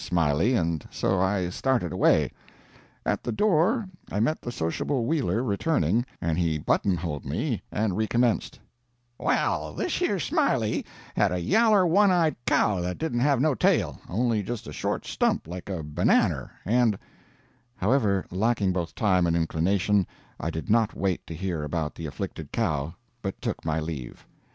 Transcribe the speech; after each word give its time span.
Smiley, 0.03 0.55
and 0.55 0.83
so 0.89 1.19
I 1.21 1.49
started 1.49 1.93
away. 1.93 2.31
At 3.05 3.21
the 3.23 3.31
door 3.31 3.87
I 4.11 4.19
met 4.19 4.41
the 4.41 4.51
sociable 4.51 5.05
Wheeler 5.05 5.43
returning, 5.43 6.07
and 6.19 6.39
he 6.39 6.57
buttonholed 6.57 7.23
me 7.23 7.61
and 7.71 7.95
recommenced: 7.95 8.59
"Well, 9.19 9.75
thish 9.75 10.01
yer 10.01 10.17
Smiley 10.17 10.87
had 11.15 11.31
a 11.31 11.37
yaller 11.37 11.85
one 11.85 12.09
eyed 12.09 12.35
cow 12.47 12.81
that 12.81 12.97
didn't 12.97 13.19
have 13.19 13.39
no 13.39 13.53
tail, 13.53 14.01
only 14.09 14.41
just 14.41 14.65
a 14.65 14.73
short 14.73 15.05
stump 15.05 15.47
like 15.47 15.69
a 15.69 15.83
bannanner, 15.83 16.49
and" 16.65 16.97
However, 17.75 18.25
lacking 18.31 18.73
both 18.73 18.95
time 18.95 19.27
and 19.27 19.35
inclination, 19.35 20.07
I 20.39 20.49
did 20.49 20.67
not 20.67 20.95
wait 20.95 21.27
to 21.27 21.35
hear 21.35 21.61
about 21.63 21.93
the 21.93 22.07
afflicted 22.07 22.51
cow, 22.51 22.95
but 23.21 23.39
took 23.39 23.63
my 23.63 23.79
leave. 23.79 24.25